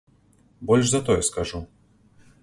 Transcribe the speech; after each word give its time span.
Больш 0.69 0.89
за 0.93 1.01
тое 1.09 1.21
скажу. 1.29 1.61